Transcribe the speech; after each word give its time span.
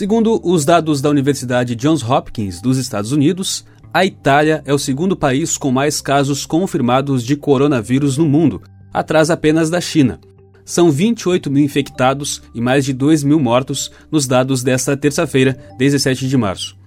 Segundo 0.00 0.40
os 0.42 0.64
dados 0.64 1.02
da 1.02 1.10
Universidade 1.10 1.76
Johns 1.76 2.02
Hopkins 2.02 2.62
dos 2.62 2.78
Estados 2.78 3.12
Unidos, 3.12 3.66
a 3.92 4.02
Itália 4.02 4.62
é 4.64 4.72
o 4.72 4.78
segundo 4.78 5.14
país 5.14 5.58
com 5.58 5.70
mais 5.70 6.00
casos 6.00 6.46
confirmados 6.46 7.22
de 7.22 7.36
coronavírus 7.36 8.16
no 8.16 8.24
mundo, 8.24 8.62
atrás 8.94 9.28
apenas 9.28 9.68
da 9.68 9.78
China. 9.78 10.18
São 10.64 10.90
28 10.90 11.50
mil 11.50 11.62
infectados 11.62 12.40
e 12.54 12.62
mais 12.62 12.86
de 12.86 12.94
2 12.94 13.24
mil 13.24 13.38
mortos 13.38 13.92
nos 14.10 14.26
dados 14.26 14.62
desta 14.62 14.96
terça-feira, 14.96 15.58
17 15.76 16.26
de 16.26 16.36
março. 16.38 16.78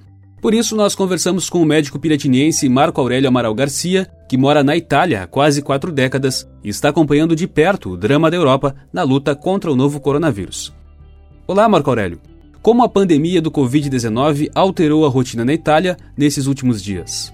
Por 0.41 0.52
isso, 0.52 0.75
nós 0.75 0.95
conversamos 0.95 1.52
com 1.52 1.61
o 1.61 1.66
médico 1.67 1.99
piratiniense 1.99 2.67
Marco 2.67 2.99
Aurélio 2.99 3.27
Amaral 3.27 3.53
Garcia, 3.53 4.09
que 4.27 4.38
mora 4.38 4.63
na 4.63 4.75
Itália 4.75 5.21
há 5.21 5.27
quase 5.27 5.61
quatro 5.61 5.91
décadas 5.91 6.49
e 6.63 6.70
está 6.70 6.89
acompanhando 6.89 7.35
de 7.35 7.45
perto 7.45 7.91
o 7.91 7.95
drama 7.95 8.31
da 8.31 8.38
Europa 8.38 8.75
na 8.91 9.03
luta 9.03 9.35
contra 9.35 9.71
o 9.71 9.75
novo 9.75 9.99
coronavírus. 9.99 10.73
Olá, 11.45 11.70
Marco 11.70 11.91
Aurélio. 11.91 12.32
Como 12.63 12.81
a 12.81 12.88
pandemia 12.88 13.41
do 13.41 13.52
Covid-19 13.52 14.49
alterou 14.55 15.05
a 15.05 15.09
rotina 15.09 15.44
na 15.44 15.54
Itália 15.54 15.98
nesses 16.17 16.48
últimos 16.48 16.81
dias? 16.81 17.34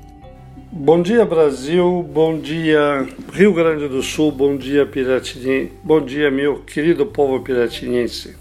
Bom 0.72 1.04
dia, 1.04 1.24
Brasil. 1.24 2.04
Bom 2.12 2.40
dia, 2.40 3.08
Rio 3.32 3.54
Grande 3.54 3.88
do 3.88 4.02
Sul. 4.02 4.32
Bom 4.32 4.58
dia, 4.58 4.88
Piratini. 4.88 5.72
Bom 5.84 6.02
dia, 6.02 6.32
meu 6.32 6.64
querido 6.64 7.06
povo 7.06 7.42
piratinense. 7.42 8.36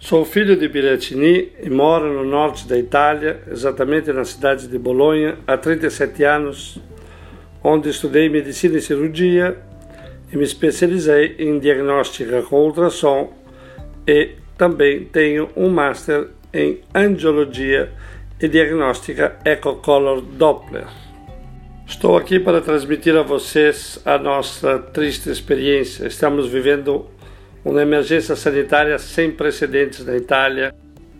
Sou 0.00 0.24
filho 0.24 0.56
de 0.56 0.68
Piratini 0.68 1.52
e 1.62 1.70
moro 1.70 2.12
no 2.12 2.28
norte 2.28 2.66
da 2.66 2.76
Itália, 2.76 3.40
exatamente 3.48 4.12
na 4.12 4.24
cidade 4.24 4.66
de 4.66 4.76
Bolonha, 4.76 5.38
há 5.46 5.56
37 5.56 6.24
anos, 6.24 6.80
onde 7.62 7.90
estudei 7.90 8.28
medicina 8.28 8.76
e 8.76 8.82
cirurgia 8.82 9.56
e 10.32 10.36
me 10.36 10.42
especializei 10.42 11.36
em 11.38 11.60
diagnóstica 11.60 12.42
com 12.42 12.56
ultrassom 12.56 13.32
e 14.04 14.42
também 14.56 15.04
tenho 15.04 15.48
um 15.56 15.68
Master 15.68 16.28
em 16.52 16.80
Angiologia 16.94 17.92
e 18.40 18.48
Diagnóstica 18.48 19.36
Eco-Color 19.44 20.20
Doppler. 20.22 20.86
Estou 21.86 22.16
aqui 22.16 22.38
para 22.38 22.60
transmitir 22.60 23.16
a 23.16 23.22
vocês 23.22 24.00
a 24.04 24.16
nossa 24.16 24.78
triste 24.78 25.28
experiência. 25.28 26.06
Estamos 26.06 26.48
vivendo 26.48 27.06
uma 27.64 27.82
emergência 27.82 28.36
sanitária 28.36 28.98
sem 28.98 29.30
precedentes 29.30 30.04
na 30.04 30.16
Itália 30.16 30.74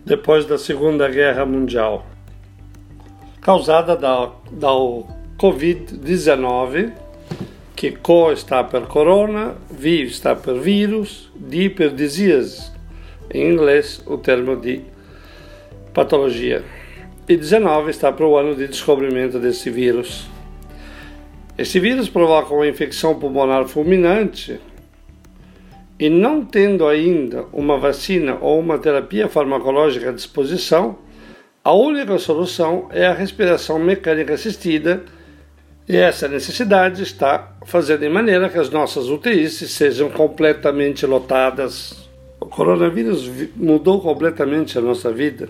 depois 0.05 0.45
da 0.45 0.57
Segunda 0.57 1.09
Guerra 1.09 1.45
Mundial, 1.45 2.05
causada 3.41 3.95
da, 3.95 4.31
da 4.51 4.69
Covid-19, 5.39 6.93
que 7.75 7.91
CO 7.91 8.31
está 8.31 8.63
per 8.63 8.81
corona, 8.81 9.55
V 9.71 10.03
está 10.03 10.35
per 10.35 10.59
vírus, 10.59 11.31
D 11.35 11.69
per 11.69 11.89
disease, 11.89 12.74
em 13.33 13.51
inglês 13.51 14.01
o 14.05 14.17
termo 14.17 14.55
de 14.55 14.81
patologia. 15.93 16.63
E 17.27 17.35
19 17.35 17.89
está 17.89 18.11
para 18.11 18.25
o 18.25 18.37
ano 18.37 18.55
de 18.55 18.67
descobrimento 18.67 19.39
desse 19.39 19.69
vírus. 19.69 20.27
Esse 21.57 21.79
vírus 21.79 22.09
provoca 22.09 22.53
uma 22.53 22.67
infecção 22.67 23.17
pulmonar 23.17 23.65
fulminante 23.67 24.59
e 25.97 26.09
não 26.09 26.43
tendo 26.43 26.85
ainda 26.87 27.45
uma 27.53 27.77
vacina 27.77 28.37
ou 28.41 28.59
uma 28.59 28.77
terapia 28.77 29.29
farmacológica 29.29 30.09
à 30.09 30.11
disposição, 30.11 30.97
a 31.63 31.73
única 31.73 32.17
solução 32.19 32.89
é 32.91 33.07
a 33.07 33.13
respiração 33.13 33.79
mecânica 33.79 34.33
assistida 34.33 35.03
e 35.87 35.95
essa 35.95 36.27
necessidade 36.27 37.01
está 37.01 37.55
fazendo 37.65 38.01
de 38.01 38.09
maneira 38.09 38.49
que 38.49 38.57
as 38.57 38.69
nossas 38.69 39.07
UTIs 39.07 39.53
sejam 39.71 40.09
completamente 40.09 41.05
lotadas 41.05 42.04
o 42.45 42.47
coronavírus 42.47 43.27
mudou 43.55 43.99
completamente 43.99 44.77
a 44.77 44.81
nossa 44.81 45.11
vida. 45.11 45.49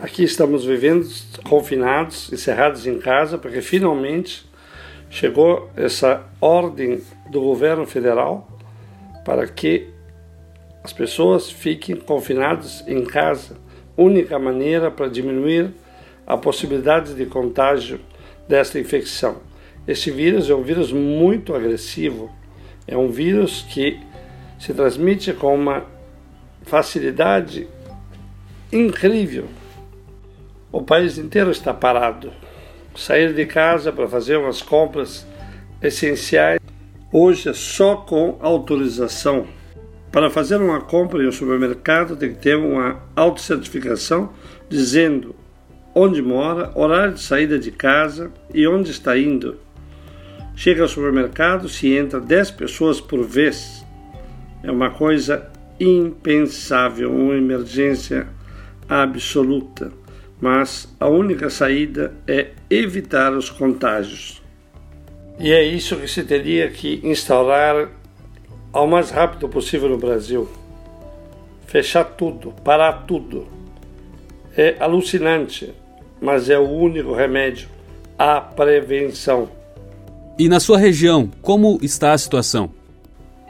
Aqui 0.00 0.24
estamos 0.24 0.64
vivendo 0.64 1.06
confinados, 1.48 2.32
encerrados 2.32 2.88
em 2.88 2.98
casa, 2.98 3.38
porque 3.38 3.62
finalmente 3.62 4.44
chegou 5.08 5.70
essa 5.76 6.26
ordem 6.40 7.00
do 7.30 7.40
governo 7.40 7.86
federal 7.86 8.48
para 9.24 9.46
que 9.46 9.90
as 10.82 10.92
pessoas 10.92 11.52
fiquem 11.52 11.94
confinadas 11.94 12.82
em 12.88 13.04
casa. 13.04 13.56
Única 13.96 14.40
maneira 14.40 14.90
para 14.90 15.06
diminuir 15.06 15.70
a 16.26 16.36
possibilidade 16.36 17.14
de 17.14 17.26
contágio 17.26 18.00
desta 18.48 18.76
infecção. 18.80 19.36
Este 19.86 20.10
vírus 20.10 20.50
é 20.50 20.54
um 20.54 20.62
vírus 20.62 20.90
muito 20.90 21.54
agressivo. 21.54 22.28
É 22.88 22.96
um 22.96 23.08
vírus 23.08 23.64
que 23.70 24.00
se 24.58 24.74
transmite 24.74 25.32
com 25.32 25.54
uma 25.54 25.86
facilidade 26.68 27.66
incrível. 28.70 29.46
O 30.70 30.82
país 30.82 31.16
inteiro 31.16 31.50
está 31.50 31.72
parado. 31.72 32.30
Sair 32.94 33.32
de 33.32 33.46
casa 33.46 33.90
para 33.90 34.06
fazer 34.06 34.36
umas 34.36 34.60
compras 34.60 35.26
essenciais 35.80 36.60
hoje 37.10 37.48
é 37.48 37.54
só 37.54 37.96
com 37.96 38.36
autorização. 38.40 39.46
Para 40.12 40.28
fazer 40.28 40.56
uma 40.56 40.80
compra 40.80 41.22
em 41.22 41.28
um 41.28 41.32
supermercado 41.32 42.16
tem 42.16 42.34
que 42.34 42.40
ter 42.40 42.56
uma 42.56 43.02
autocertificação 43.16 44.30
dizendo 44.68 45.34
onde 45.94 46.20
mora, 46.20 46.70
horário 46.74 47.14
de 47.14 47.20
saída 47.20 47.58
de 47.58 47.70
casa 47.70 48.30
e 48.52 48.66
onde 48.68 48.90
está 48.90 49.16
indo. 49.16 49.56
Chega 50.54 50.82
ao 50.82 50.88
supermercado, 50.88 51.68
se 51.68 51.94
entra 51.94 52.20
10 52.20 52.50
pessoas 52.50 53.00
por 53.00 53.24
vez. 53.24 53.84
É 54.62 54.70
uma 54.70 54.90
coisa 54.90 55.50
impensável, 55.80 57.12
uma 57.12 57.34
emergência 57.34 58.26
absoluta, 58.88 59.92
mas 60.40 60.94
a 60.98 61.08
única 61.08 61.50
saída 61.50 62.14
é 62.26 62.48
evitar 62.70 63.32
os 63.32 63.50
contágios. 63.50 64.42
E 65.38 65.52
é 65.52 65.62
isso 65.62 65.96
que 65.96 66.08
se 66.08 66.24
teria 66.24 66.68
que 66.68 67.00
instaurar 67.04 67.90
ao 68.72 68.86
mais 68.86 69.10
rápido 69.10 69.48
possível 69.48 69.88
no 69.88 69.98
Brasil. 69.98 70.48
Fechar 71.66 72.04
tudo, 72.04 72.52
parar 72.64 73.04
tudo. 73.06 73.46
É 74.56 74.76
alucinante, 74.80 75.72
mas 76.20 76.50
é 76.50 76.58
o 76.58 76.68
único 76.68 77.12
remédio 77.12 77.68
a 78.18 78.40
prevenção. 78.40 79.48
E 80.36 80.48
na 80.48 80.58
sua 80.58 80.76
região, 80.76 81.30
como 81.40 81.78
está 81.82 82.12
a 82.12 82.18
situação? 82.18 82.70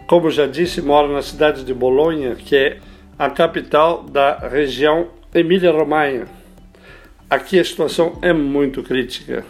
Como 0.08 0.30
já 0.30 0.46
disse, 0.46 0.80
moro 0.80 1.12
na 1.12 1.20
cidade 1.20 1.62
de 1.62 1.74
Bolonha, 1.74 2.34
que 2.34 2.56
é 2.56 2.78
a 3.18 3.28
capital 3.28 4.02
da 4.04 4.38
região 4.38 5.08
Emília-Romanha. 5.34 6.26
Aqui 7.28 7.60
a 7.60 7.64
situação 7.64 8.18
é 8.22 8.32
muito 8.32 8.82
crítica. 8.82 9.44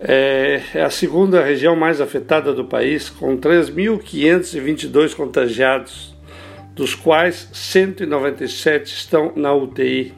É, 0.00 0.62
é 0.72 0.82
a 0.82 0.88
segunda 0.88 1.44
região 1.44 1.76
mais 1.76 2.00
afetada 2.00 2.54
do 2.54 2.64
país, 2.64 3.10
com 3.10 3.36
3.522 3.36 5.14
contagiados, 5.14 6.16
dos 6.74 6.94
quais 6.94 7.50
197 7.52 8.94
estão 8.94 9.30
na 9.36 9.52
UTI. 9.52 10.14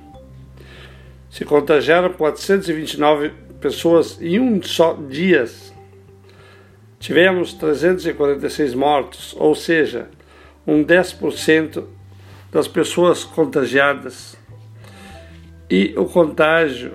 Se 1.28 1.44
contagiaram 1.44 2.12
429 2.12 3.32
pessoas 3.60 4.22
em 4.22 4.38
um 4.38 4.62
só 4.62 4.94
dia 4.94 5.46
Tivemos 7.06 7.52
346 7.52 8.74
mortos, 8.74 9.32
ou 9.38 9.54
seja, 9.54 10.08
um 10.66 10.84
10% 10.84 11.84
das 12.50 12.66
pessoas 12.66 13.22
contagiadas. 13.22 14.36
E 15.70 15.94
o 15.96 16.06
contágio 16.06 16.94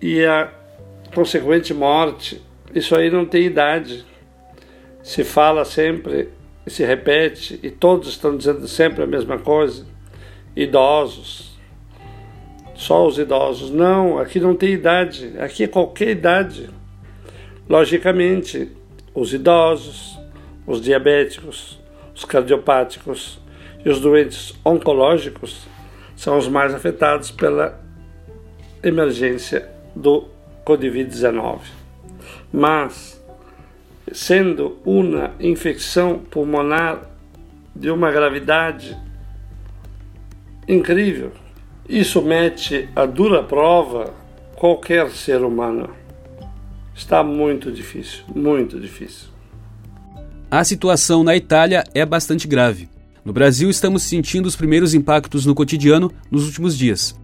e 0.00 0.24
a 0.24 0.48
consequente 1.12 1.74
morte, 1.74 2.40
isso 2.72 2.94
aí 2.94 3.10
não 3.10 3.26
tem 3.26 3.46
idade. 3.46 4.06
Se 5.02 5.24
fala 5.24 5.64
sempre, 5.64 6.28
se 6.64 6.84
repete, 6.84 7.58
e 7.60 7.68
todos 7.68 8.10
estão 8.10 8.36
dizendo 8.36 8.68
sempre 8.68 9.02
a 9.02 9.08
mesma 9.08 9.38
coisa. 9.40 9.84
Idosos. 10.54 11.58
Só 12.76 13.04
os 13.04 13.18
idosos. 13.18 13.72
Não, 13.72 14.20
aqui 14.20 14.38
não 14.38 14.54
tem 14.54 14.70
idade. 14.70 15.32
Aqui 15.36 15.64
é 15.64 15.66
qualquer 15.66 16.10
idade. 16.10 16.70
Logicamente, 17.68 18.77
os 19.14 19.32
idosos, 19.32 20.18
os 20.66 20.80
diabéticos, 20.80 21.78
os 22.14 22.24
cardiopáticos 22.24 23.40
e 23.84 23.88
os 23.88 24.00
doentes 24.00 24.54
oncológicos 24.64 25.66
são 26.16 26.36
os 26.36 26.48
mais 26.48 26.74
afetados 26.74 27.30
pela 27.30 27.80
emergência 28.82 29.68
do 29.94 30.28
Covid-19. 30.64 31.60
Mas, 32.52 33.22
sendo 34.12 34.78
uma 34.84 35.32
infecção 35.40 36.18
pulmonar 36.18 37.02
de 37.74 37.90
uma 37.90 38.10
gravidade 38.10 38.96
incrível, 40.66 41.32
isso 41.88 42.20
mete 42.20 42.88
a 42.94 43.06
dura 43.06 43.42
prova 43.42 44.12
qualquer 44.56 45.08
ser 45.10 45.42
humano. 45.42 45.90
Está 46.98 47.22
muito 47.22 47.70
difícil, 47.70 48.24
muito 48.34 48.78
difícil. 48.80 49.28
A 50.50 50.64
situação 50.64 51.22
na 51.22 51.36
Itália 51.36 51.84
é 51.94 52.04
bastante 52.04 52.48
grave. 52.48 52.88
No 53.24 53.32
Brasil, 53.32 53.70
estamos 53.70 54.02
sentindo 54.02 54.46
os 54.46 54.56
primeiros 54.56 54.94
impactos 54.94 55.46
no 55.46 55.54
cotidiano 55.54 56.12
nos 56.28 56.44
últimos 56.46 56.76
dias. 56.76 57.14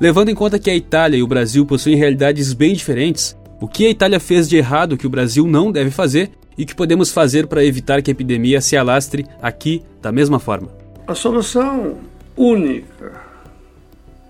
Levando 0.00 0.28
em 0.28 0.36
conta 0.36 0.56
que 0.56 0.70
a 0.70 0.76
Itália 0.76 1.16
e 1.16 1.22
o 1.22 1.26
Brasil 1.26 1.66
possuem 1.66 1.96
realidades 1.96 2.52
bem 2.52 2.74
diferentes, 2.74 3.36
o 3.60 3.66
que 3.66 3.86
a 3.86 3.90
Itália 3.90 4.20
fez 4.20 4.48
de 4.48 4.56
errado 4.56 4.96
que 4.96 5.06
o 5.06 5.10
Brasil 5.10 5.48
não 5.48 5.72
deve 5.72 5.90
fazer 5.90 6.30
e 6.56 6.62
o 6.62 6.66
que 6.66 6.74
podemos 6.74 7.10
fazer 7.10 7.48
para 7.48 7.64
evitar 7.64 8.02
que 8.02 8.12
a 8.12 8.12
epidemia 8.12 8.60
se 8.60 8.76
alastre 8.76 9.26
aqui 9.42 9.82
da 10.00 10.12
mesma 10.12 10.38
forma? 10.38 10.68
A 11.08 11.14
solução 11.14 11.98
única 12.36 13.20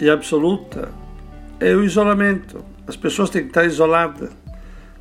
e 0.01 0.09
absoluta 0.09 0.89
é 1.61 1.75
o 1.75 1.85
isolamento. 1.85 2.65
As 2.87 2.97
pessoas 2.97 3.29
têm 3.29 3.43
que 3.43 3.49
estar 3.49 3.67
isoladas, 3.67 4.31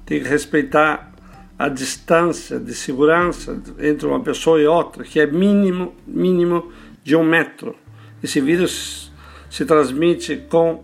têm 0.06 0.22
que 0.22 0.28
respeitar 0.28 1.14
a 1.58 1.70
distância 1.70 2.60
de 2.60 2.74
segurança 2.74 3.62
entre 3.80 4.08
uma 4.08 4.20
pessoa 4.20 4.60
e 4.60 4.66
outra, 4.66 5.04
que 5.04 5.20
é 5.20 5.28
mínimo, 5.28 5.94
mínimo 6.06 6.72
de 7.04 7.16
um 7.16 7.24
metro. 7.24 7.76
Esse 8.22 8.42
vírus 8.42 9.12
se 9.50 9.66
transmite 9.66 10.38
com 10.50 10.84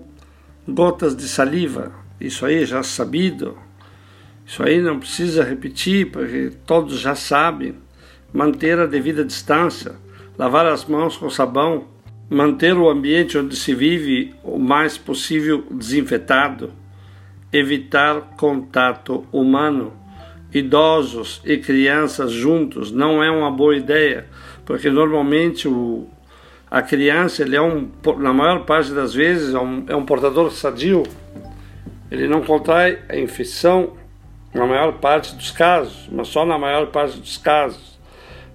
gotas 0.68 1.16
de 1.16 1.28
saliva. 1.28 1.92
Isso 2.20 2.46
aí 2.46 2.66
já 2.66 2.80
é 2.80 2.84
sabido. 2.84 3.58
Isso 4.46 4.62
aí 4.64 4.82
não 4.82 5.00
precisa 5.00 5.44
repetir, 5.44 6.12
porque 6.12 6.52
todos 6.66 7.00
já 7.00 7.16
sabem. 7.16 7.76
Manter 8.32 8.78
a 8.80 8.86
devida 8.86 9.26
distância, 9.26 9.96
lavar 10.38 10.66
as 10.68 10.86
mãos 10.86 11.18
com 11.18 11.30
sabão, 11.30 11.88
manter 12.30 12.78
o 12.78 12.88
ambiente 12.88 13.38
onde 13.38 13.56
se 13.56 13.74
vive 13.74 14.36
o 14.44 14.60
mais 14.60 14.98
possível 14.98 15.66
desinfetado, 15.72 16.72
evitar 17.52 18.36
contato 18.38 19.26
humano. 19.32 19.94
Idosos 20.52 21.42
e 21.46 21.58
crianças 21.58 22.32
juntos 22.32 22.92
não 22.92 23.24
é 23.24 23.30
uma 23.30 23.52
boa 23.52 23.76
ideia, 23.76 24.26
porque 24.66 24.90
normalmente 24.90 25.68
o, 25.68 26.08
a 26.72 26.82
criança, 26.82 27.44
ele 27.44 27.56
é 27.56 27.62
um, 27.62 27.90
na 28.18 28.34
maior 28.34 28.66
parte 28.66 28.92
das 28.92 29.14
vezes, 29.14 29.54
é 29.54 29.60
um, 29.60 29.86
é 29.88 29.96
um 29.96 30.06
portador 30.06 30.52
sadio. 30.52 31.04
Ele 32.10 32.28
não 32.28 32.42
contrai 32.42 33.00
a 33.08 33.16
infecção 33.16 33.94
na 34.52 34.66
maior 34.66 34.94
parte 34.94 35.36
dos 35.36 35.52
casos, 35.52 36.10
mas 36.12 36.28
só 36.30 36.44
na 36.44 36.58
maior 36.58 36.88
parte 36.88 37.20
dos 37.20 37.38
casos. 37.38 38.00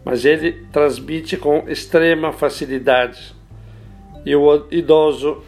Mas 0.05 0.25
ele 0.25 0.67
transmite 0.73 1.37
com 1.37 1.64
extrema 1.69 2.32
facilidade. 2.32 3.35
E 4.26 4.35
o 4.35 4.67
idoso 4.70 5.44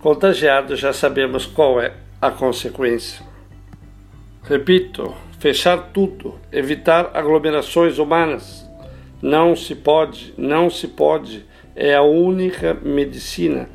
contagiado 0.00 0.74
já 0.74 0.92
sabemos 0.92 1.46
qual 1.46 1.80
é 1.80 1.92
a 2.20 2.30
consequência. 2.30 3.24
Repito, 4.42 5.14
fechar 5.38 5.90
tudo, 5.92 6.38
evitar 6.52 7.10
aglomerações 7.14 7.98
humanas 7.98 8.68
não 9.20 9.56
se 9.56 9.74
pode, 9.74 10.32
não 10.36 10.70
se 10.70 10.86
pode. 10.86 11.44
É 11.74 11.94
a 11.94 12.02
única 12.02 12.74
medicina. 12.74 13.68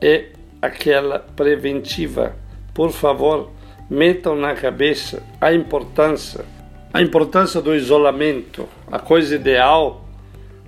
É 0.00 0.26
aquela 0.60 1.18
preventiva. 1.18 2.36
Por 2.74 2.90
favor, 2.90 3.50
metam 3.88 4.36
na 4.36 4.54
cabeça 4.54 5.22
a 5.40 5.52
importância, 5.52 6.44
a 6.92 7.00
importância 7.00 7.60
do 7.60 7.74
isolamento. 7.74 8.68
A 8.90 8.98
coisa 8.98 9.34
ideal 9.34 10.04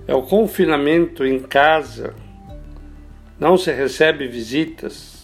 é 0.07 0.15
o 0.15 0.23
confinamento 0.23 1.23
em 1.23 1.39
casa. 1.39 2.15
Não 3.39 3.57
se 3.57 3.71
recebe 3.71 4.27
visitas. 4.27 5.18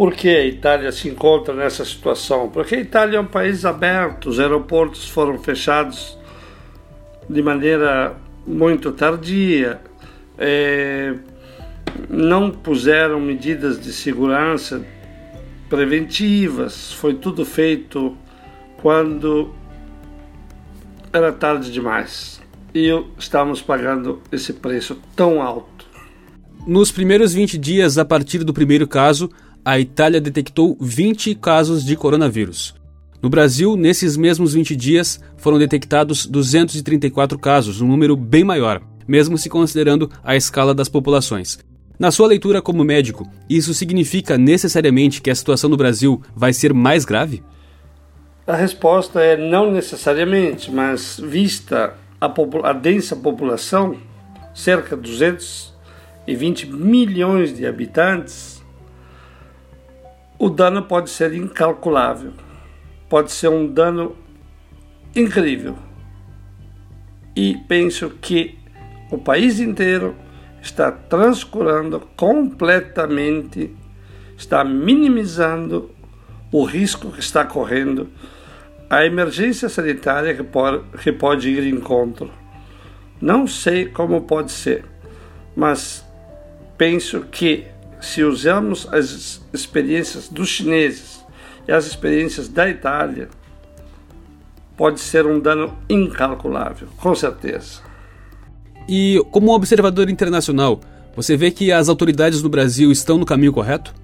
Por 0.00 0.14
que 0.14 0.30
a 0.30 0.46
Itália 0.46 0.90
se 0.92 1.10
encontra 1.10 1.52
nessa 1.52 1.84
situação? 1.84 2.48
Porque 2.48 2.74
a 2.74 2.80
Itália 2.80 3.18
é 3.18 3.20
um 3.20 3.26
país 3.26 3.66
aberto, 3.66 4.30
os 4.30 4.40
aeroportos 4.40 5.06
foram 5.06 5.38
fechados 5.38 6.18
de 7.28 7.42
maneira 7.42 8.16
muito 8.46 8.92
tardia, 8.92 9.78
é, 10.38 11.14
não 12.08 12.50
puseram 12.50 13.20
medidas 13.20 13.78
de 13.78 13.92
segurança 13.92 14.82
preventivas, 15.68 16.94
foi 16.94 17.12
tudo 17.12 17.44
feito 17.44 18.16
quando 18.80 19.54
era 21.12 21.30
tarde 21.30 21.70
demais 21.70 22.40
e 22.74 22.88
estamos 23.18 23.60
pagando 23.60 24.22
esse 24.32 24.54
preço 24.54 24.98
tão 25.14 25.42
alto. 25.42 25.69
Nos 26.66 26.92
primeiros 26.92 27.32
20 27.32 27.56
dias 27.56 27.96
a 27.96 28.04
partir 28.04 28.44
do 28.44 28.52
primeiro 28.52 28.86
caso, 28.86 29.30
a 29.64 29.80
Itália 29.80 30.20
detectou 30.20 30.76
20 30.78 31.34
casos 31.34 31.82
de 31.82 31.96
coronavírus. 31.96 32.74
No 33.22 33.30
Brasil, 33.30 33.76
nesses 33.76 34.16
mesmos 34.16 34.52
20 34.52 34.76
dias, 34.76 35.20
foram 35.38 35.58
detectados 35.58 36.26
234 36.26 37.38
casos, 37.38 37.80
um 37.80 37.88
número 37.88 38.14
bem 38.14 38.44
maior, 38.44 38.82
mesmo 39.08 39.38
se 39.38 39.48
considerando 39.48 40.10
a 40.22 40.36
escala 40.36 40.74
das 40.74 40.88
populações. 40.88 41.58
Na 41.98 42.10
sua 42.10 42.28
leitura 42.28 42.60
como 42.60 42.84
médico, 42.84 43.26
isso 43.48 43.72
significa 43.72 44.36
necessariamente 44.36 45.20
que 45.22 45.30
a 45.30 45.34
situação 45.34 45.68
no 45.68 45.76
Brasil 45.78 46.20
vai 46.36 46.52
ser 46.52 46.74
mais 46.74 47.06
grave? 47.06 47.42
A 48.46 48.54
resposta 48.54 49.20
é 49.20 49.36
não 49.36 49.70
necessariamente, 49.70 50.70
mas 50.70 51.20
vista 51.22 51.94
a, 52.20 52.32
a 52.64 52.72
densa 52.72 53.16
população, 53.16 53.96
cerca 54.54 54.96
de 54.96 55.14
220 56.26 56.66
milhões 56.66 57.56
de 57.56 57.66
habitantes, 57.66 58.64
o 60.38 60.48
dano 60.48 60.82
pode 60.82 61.10
ser 61.10 61.34
incalculável 61.34 62.32
pode 63.10 63.32
ser 63.32 63.48
um 63.48 63.66
dano 63.66 64.16
incrível. 65.14 65.76
E 67.34 67.56
penso 67.68 68.10
que 68.22 68.56
o 69.10 69.18
país 69.18 69.58
inteiro 69.58 70.14
está 70.62 70.92
transcurando 70.92 72.00
completamente, 72.16 73.76
está 74.38 74.62
minimizando 74.62 75.90
o 76.52 76.64
risco 76.64 77.10
que 77.10 77.20
está 77.20 77.44
correndo 77.44 78.08
a 78.88 79.04
emergência 79.04 79.68
sanitária 79.68 80.34
que 80.34 80.42
pode, 80.42 80.84
que 80.98 81.12
pode 81.12 81.48
ir 81.48 81.64
em 81.64 81.76
encontro. 81.76 82.30
Não 83.20 83.46
sei 83.46 83.86
como 83.86 84.22
pode 84.22 84.52
ser, 84.52 84.84
mas 85.54 86.04
penso 86.80 87.26
que 87.30 87.66
se 88.00 88.24
usamos 88.24 88.88
as 88.90 89.42
experiências 89.52 90.30
dos 90.30 90.48
chineses 90.48 91.22
e 91.68 91.72
as 91.72 91.86
experiências 91.86 92.48
da 92.48 92.70
Itália, 92.70 93.28
pode 94.78 94.98
ser 94.98 95.26
um 95.26 95.38
dano 95.38 95.76
incalculável, 95.90 96.88
com 96.96 97.14
certeza. 97.14 97.82
E 98.88 99.22
como 99.30 99.54
observador 99.54 100.08
internacional, 100.08 100.80
você 101.14 101.36
vê 101.36 101.50
que 101.50 101.70
as 101.70 101.90
autoridades 101.90 102.40
do 102.40 102.48
Brasil 102.48 102.90
estão 102.90 103.18
no 103.18 103.26
caminho 103.26 103.52
correto? 103.52 103.94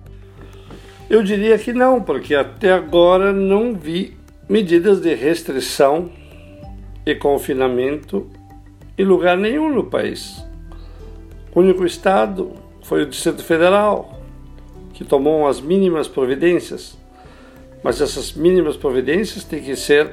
Eu 1.09 1.23
diria 1.23 1.59
que 1.59 1.73
não, 1.73 2.03
porque 2.03 2.35
até 2.35 2.75
agora 2.75 3.33
não 3.33 3.73
vi 3.73 4.19
medidas 4.47 5.01
de 5.01 5.15
restrição 5.15 6.11
e 7.07 7.15
confinamento 7.15 8.31
em 8.99 9.05
lugar 9.05 9.39
nenhum 9.39 9.75
no 9.75 9.85
país. 9.85 10.45
O 11.55 11.61
único 11.61 11.87
estado 11.87 12.66
foi 12.87 13.03
o 13.03 13.07
Distrito 13.07 13.43
Federal, 13.43 14.21
que 14.95 15.05
tomou 15.05 15.47
as 15.47 15.61
mínimas 15.61 16.09
providências 16.09 16.97
mas 17.87 18.01
essas 18.01 18.33
mínimas 18.33 18.77
providências 18.77 19.45
têm 19.45 19.63
que 19.63 19.77
ser 19.77 20.13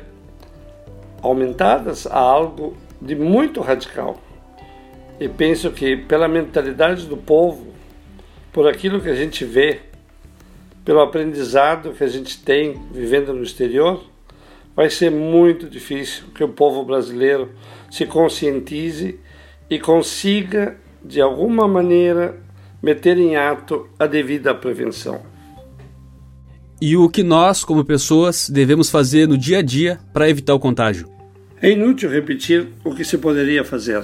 aumentadas 1.23 2.05
a 2.05 2.19
algo 2.19 2.77
de 3.01 3.15
muito 3.15 3.61
radical. 3.61 4.21
E 5.19 5.27
penso 5.27 5.71
que 5.71 5.97
pela 5.97 6.27
mentalidade 6.27 7.07
do 7.07 7.17
povo, 7.17 7.73
por 8.51 8.67
aquilo 8.67 9.01
que 9.01 9.09
a 9.09 9.15
gente 9.15 9.43
vê, 9.43 9.79
pelo 10.85 10.99
aprendizado 10.99 11.93
que 11.93 12.03
a 12.03 12.07
gente 12.07 12.43
tem 12.43 12.79
vivendo 12.91 13.33
no 13.33 13.41
exterior, 13.41 14.03
vai 14.75 14.91
ser 14.91 15.09
muito 15.09 15.67
difícil 15.67 16.25
que 16.35 16.43
o 16.43 16.49
povo 16.49 16.83
brasileiro 16.83 17.53
se 17.89 18.05
conscientize 18.05 19.19
e 19.67 19.79
consiga, 19.79 20.77
de 21.03 21.19
alguma 21.19 21.67
maneira, 21.67 22.39
meter 22.83 23.17
em 23.17 23.35
ato 23.35 23.87
a 23.97 24.05
devida 24.05 24.53
prevenção 24.53 25.33
e 26.85 26.97
o 26.97 27.07
que 27.07 27.23
nós, 27.23 27.63
como 27.63 27.85
pessoas, 27.85 28.49
devemos 28.49 28.89
fazer 28.89 29.25
no 29.25 29.37
dia 29.37 29.59
a 29.59 29.61
dia 29.61 30.01
para 30.11 30.29
evitar 30.29 30.53
o 30.53 30.59
contágio. 30.59 31.07
É 31.61 31.69
inútil 31.69 32.09
repetir 32.09 32.67
o 32.83 32.93
que 32.93 33.05
se 33.05 33.17
poderia 33.17 33.63
fazer. 33.63 34.03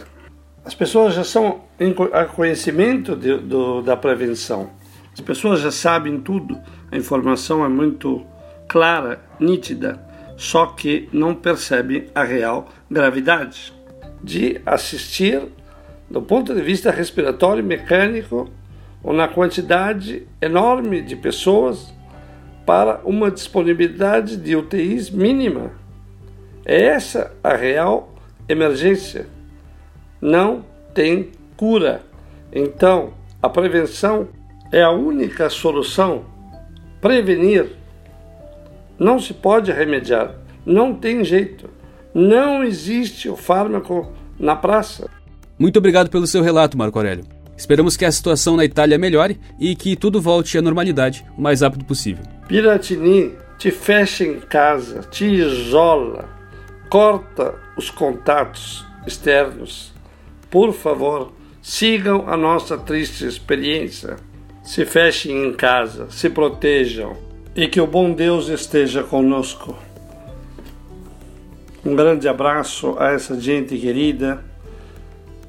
As 0.63 0.73
pessoas 0.73 1.13
já 1.13 1.25
são 1.25 1.65
em 1.77 1.93
conhecimento 2.33 3.17
de, 3.17 3.35
do, 3.35 3.81
da 3.81 3.97
prevenção. 3.97 4.69
As 5.13 5.19
pessoas 5.19 5.59
já 5.59 5.71
sabem 5.71 6.21
tudo. 6.21 6.57
A 6.89 6.95
informação 6.95 7.65
é 7.65 7.67
muito 7.67 8.25
clara, 8.65 9.21
nítida, 9.41 9.99
só 10.37 10.67
que 10.67 11.09
não 11.11 11.35
percebem 11.35 12.05
a 12.15 12.23
real 12.23 12.69
gravidade 12.89 13.73
de 14.23 14.61
assistir 14.65 15.41
do 16.09 16.21
ponto 16.21 16.55
de 16.55 16.61
vista 16.61 16.91
respiratório 16.91 17.61
mecânico 17.61 18.49
ou 19.03 19.13
na 19.13 19.27
quantidade 19.27 20.27
enorme 20.41 21.01
de 21.01 21.15
pessoas 21.15 21.93
para 22.65 23.01
uma 23.03 23.31
disponibilidade 23.31 24.37
de 24.37 24.55
UTIs 24.55 25.09
mínima. 25.09 25.71
É 26.65 26.83
essa 26.83 27.31
a 27.43 27.55
real 27.55 28.13
emergência. 28.47 29.27
Não 30.21 30.63
tem 30.93 31.31
cura. 31.55 32.01
Então, 32.51 33.13
a 33.41 33.49
prevenção 33.49 34.27
é 34.71 34.83
a 34.83 34.91
única 34.91 35.49
solução. 35.49 36.25
Prevenir. 37.01 37.71
Não 38.99 39.17
se 39.19 39.33
pode 39.33 39.71
remediar. 39.71 40.35
Não 40.65 40.93
tem 40.93 41.23
jeito. 41.23 41.69
Não 42.13 42.63
existe 42.63 43.29
o 43.29 43.35
fármaco 43.35 44.11
na 44.37 44.55
praça. 44.55 45.09
Muito 45.57 45.77
obrigado 45.77 46.09
pelo 46.09 46.27
seu 46.27 46.43
relato, 46.43 46.77
Marco 46.77 46.97
Aurélio. 46.97 47.38
Esperamos 47.59 47.97
que 47.97 48.05
a 48.05 48.11
situação 48.11 48.55
na 48.55 48.63
Itália 48.63 48.97
melhore 48.97 49.37
e 49.59 49.75
que 49.75 49.97
tudo 49.97 50.21
volte 50.21 50.57
à 50.57 50.61
normalidade 50.61 51.25
o 51.37 51.41
mais 51.41 51.59
rápido 51.59 51.83
possível. 51.83 52.23
Piratini 52.47 53.33
te 53.57 53.69
fecha 53.69 54.23
em 54.23 54.39
casa, 54.39 55.01
te 55.01 55.25
isola, 55.25 56.29
corta 56.89 57.53
os 57.75 57.89
contatos 57.89 58.85
externos. 59.05 59.93
Por 60.49 60.71
favor, 60.71 61.33
sigam 61.61 62.29
a 62.29 62.37
nossa 62.37 62.77
triste 62.77 63.25
experiência. 63.25 64.15
Se 64.63 64.85
fechem 64.85 65.47
em 65.47 65.53
casa, 65.53 66.09
se 66.09 66.29
protejam 66.29 67.17
e 67.53 67.67
que 67.67 67.81
o 67.81 67.85
bom 67.85 68.13
Deus 68.13 68.47
esteja 68.47 69.03
conosco. 69.03 69.77
Um 71.85 71.93
grande 71.93 72.25
abraço 72.29 72.95
a 72.97 73.11
essa 73.11 73.37
gente 73.37 73.77
querida 73.77 74.48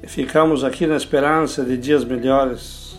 e 0.03 0.07
ficamos 0.07 0.63
aqui 0.63 0.87
na 0.87 0.95
esperança 0.95 1.63
de 1.63 1.77
dias 1.77 2.03
melhores. 2.03 2.97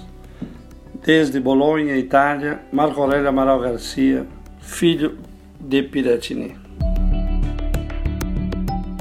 Desde 1.05 1.41
Bolonha, 1.41 1.97
Itália, 1.97 2.61
Marco 2.73 3.01
Aurélio 3.01 3.29
Amaral 3.29 3.59
Garcia, 3.61 4.25
filho 4.61 5.19
de 5.61 5.83
Piratini. 5.83 6.57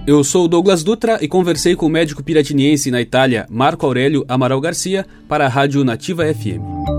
Eu 0.08 0.24
sou 0.24 0.48
Douglas 0.48 0.84
Dutra 0.84 1.20
e 1.22 1.28
conversei 1.28 1.76
com 1.76 1.86
o 1.86 1.90
médico 1.90 2.24
piratiniense 2.24 2.90
na 2.90 3.00
Itália, 3.00 3.46
Marco 3.50 3.86
Aurélio 3.86 4.26
Amaral 4.28 4.60
Garcia, 4.60 5.06
para 5.28 5.46
a 5.46 5.50
Rádio 5.50 5.84
Nativa 5.84 6.24
FM. 6.26 6.91